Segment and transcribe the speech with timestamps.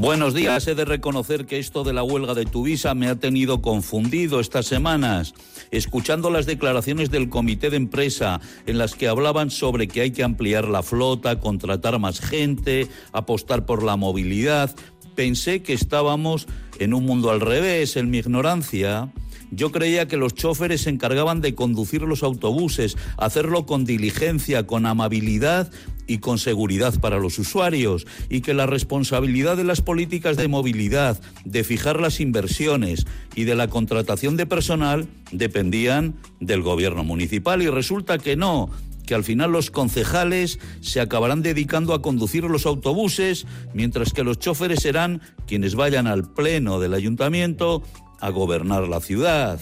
[0.00, 0.64] Buenos días.
[0.68, 4.66] He de reconocer que esto de la huelga de Tuvisa me ha tenido confundido estas
[4.66, 5.34] semanas.
[5.72, 10.22] Escuchando las declaraciones del comité de empresa en las que hablaban sobre que hay que
[10.22, 14.72] ampliar la flota, contratar más gente, apostar por la movilidad,
[15.16, 16.46] pensé que estábamos
[16.78, 19.12] en un mundo al revés, en mi ignorancia.
[19.50, 24.86] Yo creía que los choferes se encargaban de conducir los autobuses, hacerlo con diligencia, con
[24.86, 25.72] amabilidad
[26.08, 31.20] y con seguridad para los usuarios, y que la responsabilidad de las políticas de movilidad,
[31.44, 37.62] de fijar las inversiones y de la contratación de personal dependían del gobierno municipal.
[37.62, 38.70] Y resulta que no,
[39.06, 44.38] que al final los concejales se acabarán dedicando a conducir los autobuses, mientras que los
[44.38, 47.82] choferes serán quienes vayan al pleno del ayuntamiento
[48.20, 49.60] a gobernar la ciudad.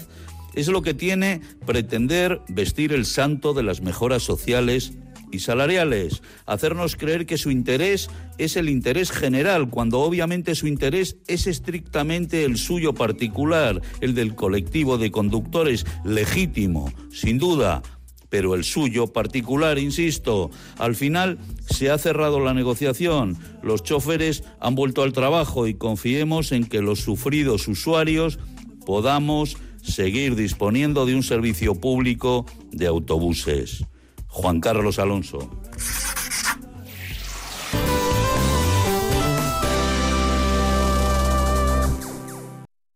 [0.54, 4.94] Es lo que tiene pretender vestir el santo de las mejoras sociales
[5.30, 8.08] y salariales, hacernos creer que su interés
[8.38, 14.34] es el interés general, cuando obviamente su interés es estrictamente el suyo particular, el del
[14.34, 17.82] colectivo de conductores, legítimo, sin duda,
[18.28, 20.50] pero el suyo particular, insisto.
[20.78, 21.38] Al final
[21.70, 26.82] se ha cerrado la negociación, los choferes han vuelto al trabajo y confiemos en que
[26.82, 28.38] los sufridos usuarios
[28.84, 33.84] podamos seguir disponiendo de un servicio público de autobuses.
[34.36, 35.38] Juan Carlos Alonso.